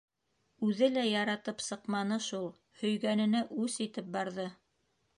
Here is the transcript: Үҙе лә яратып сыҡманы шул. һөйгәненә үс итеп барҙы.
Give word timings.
Үҙе 0.67 0.89
лә 0.93 1.03
яратып 1.07 1.61
сыҡманы 1.67 2.19
шул. 2.31 2.51
һөйгәненә 2.83 3.47
үс 3.67 3.81
итеп 3.89 4.13
барҙы. 4.21 4.53